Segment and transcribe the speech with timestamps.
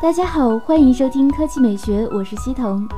[0.00, 2.88] 大家好，欢迎收听科技美学，我是西彤。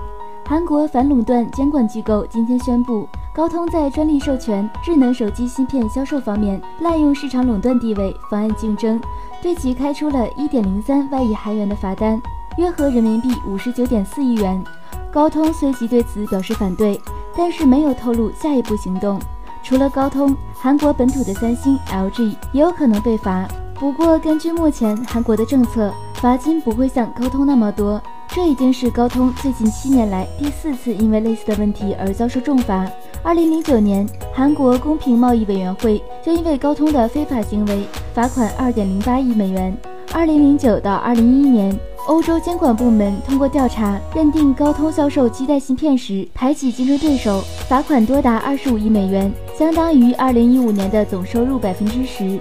[0.44, 9.00] 韩国反垄断监管机构今天宣布，高通在专利授权、智能手机芯片销售方面滥用市场垄断地位，妨碍竞争，
[9.40, 12.20] 对其开出了一点零三万亿韩元的罚单，
[12.58, 14.62] 约合人民币五十九点四亿元。
[15.10, 17.00] 高通随即对此表示反对，
[17.34, 19.18] 但是没有透露下一步行动。
[19.62, 23.48] 除了高通，韩国本土的三星、LG 也有可能被罚。
[23.74, 25.90] 不过，根据目前韩国的政策，
[26.20, 28.00] 罚金不会像高通那么多。
[28.28, 32.86] 这已经是高通最近七年来第四次因为类似的问题而遭受重罚。
[33.22, 37.84] 二零零九年，韩国公平贸易委员会就因为高通的非法行为
[38.14, 39.76] 罚款二点零八亿美元。
[40.12, 52.38] 二零零九到二零一一年，欧洲监管部门通过调查认定高通销售基带芯片时排挤竞争对手，罚款多达二十五亿美元，相当于二零一五年的总收入百分之十。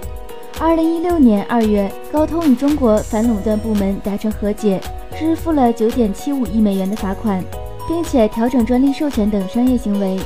[0.62, 4.78] 二零一六年二月，高通与中国反垄断部门达成和解，
[5.18, 7.42] 支付了九点七五亿美元的罚款，
[7.88, 10.20] 并且调整专利授权等商业行为。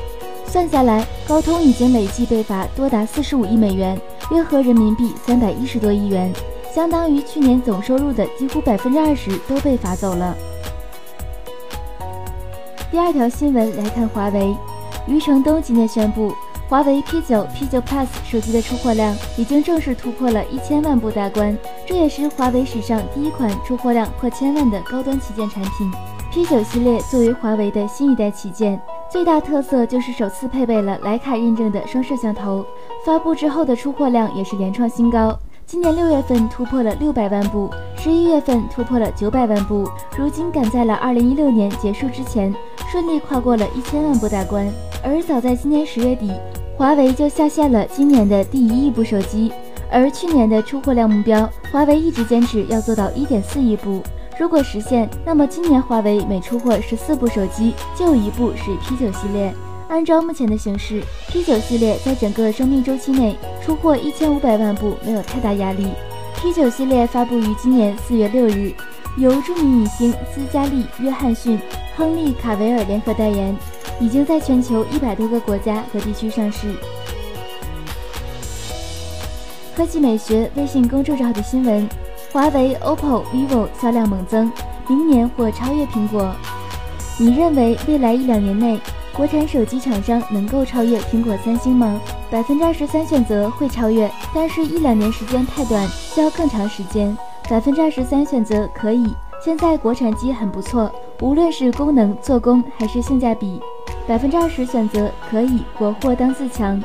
[0.44, 3.96] 算下来，高通已经累计被罚多达四十五亿美元，
[4.32, 6.32] 约合人民币三百一十多亿元，
[6.74, 10.36] 相当于去年总收入的几乎百分之二十都被罚走了。
[12.90, 14.52] 第二条新闻来看，华为，
[15.06, 16.34] 余承东今天宣布。
[16.68, 25.92] 华为 P9、P9 Plus 手机的出货量已经正式突破了一千万部大关，这也是华为史上第一款出货量破千万的高端旗舰产品。
[26.32, 32.64] P9 系列作为华为的新一代旗舰，最大特色就是首次配备了徕卡认证的双摄像头。
[33.04, 42.52] 发布之后的出货量也是连创新高，今年六月份突破了六百万部，十一月份突破了九百万部，如今赶在了二零一六年结束之前，
[42.90, 44.66] 顺利跨过了一千万部大关。
[45.04, 46.32] 而早在今年十月底。
[46.76, 49.52] 华为就下线了今年的第一亿部手机，
[49.88, 54.02] 而去年的出货量目标，华为一直坚持要做到一点四亿部。
[54.40, 59.54] 如果实现，那么今年华为每出货十四部手机，就有一部是 P9 系列。
[59.88, 61.00] 按照目前的形势
[61.30, 65.86] ，P9 系列在整个生命周期内出货一千五百万部没有太大压力。
[66.38, 68.72] P9 系列发布于今年四月六日，
[69.16, 71.56] 由著名影星斯嘉丽·约翰逊、
[71.94, 73.56] 亨利·卡维尔联合代言。
[74.00, 76.74] 已经在全球一百多个国家和地区上市。
[79.76, 81.88] 科技美学微信公众号的新闻：
[82.32, 84.50] 华为、OPPO、vivo 销量猛增，
[84.88, 86.32] 明年或超越苹果。
[87.18, 88.80] 你认为未来一两年内，
[89.12, 92.00] 国产手机厂商能够超越苹果、三星吗？
[92.30, 97.16] 百分之二十三选择会超越，但是一两年时间太短，需要更长时间。
[97.48, 100.90] 百分之二十三选择可以，现在国产机很不错，
[101.20, 103.60] 无论是功能、做工还是性价比。
[104.06, 106.78] 百分之二十选择可以国货当自强，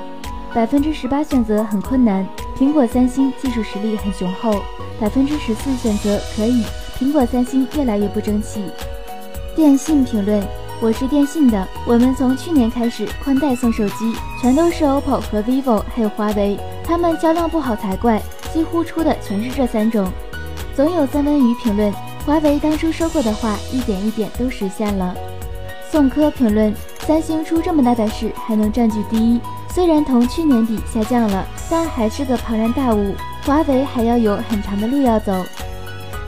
[0.53, 2.25] 百分之十八选择很困难。
[2.57, 4.62] 苹果、三星技术实力很雄厚，
[5.02, 6.63] 百分之十四选择可以。
[6.97, 8.63] 苹果、三星越来越不争气。
[9.53, 10.41] 电信评论：
[10.81, 18.22] 我是电信的，我们从去年开始宽带送手机，全都是 OPPO 和 vivo，还有华为，他们销量不好才怪，
[18.53, 20.09] 几乎出的全是这三种。
[20.74, 21.91] 总有三文鱼评论：
[22.25, 25.13] 华为当初说过的话，一点一点都实现了。
[25.91, 26.74] 宋科评论。
[27.09, 33.16] 三星出这么大的事还能占据第一，虽然同去年比下降了，但还是个庞然大物。
[33.44, 35.34] 华为还要有很长的路要走。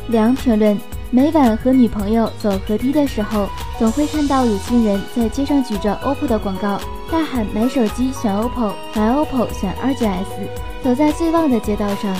[0.08, 0.76] 梁评论：
[1.12, 3.48] 每晚和女朋友走河堤的时候，
[3.78, 6.82] 总会看到有新人在街上举着 OPPO 的广告，
[7.12, 12.12] 大喊买手机选 OPPO，买 OPPO 选 R9S，走在最旺的街道上。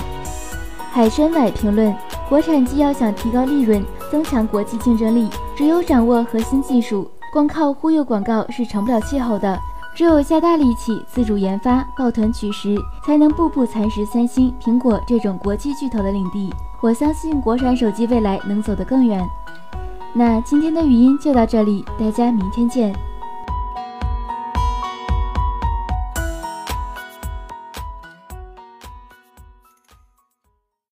[0.92, 1.92] 海参崴评论：
[2.28, 7.10] 国产机要想提高利润，增强国际竞争力，只有掌握核心技术。
[7.32, 9.58] 光靠忽悠广告是成不了气候的，
[9.94, 16.52] 只有下大力气自主研发、抱团取食，才能步步蚕食三星、苹果这种国际巨头的领地。
[16.82, 19.26] 我相信国产手机未来能走得更远。
[20.12, 22.94] 那今天的语音就到这里，大家明天见。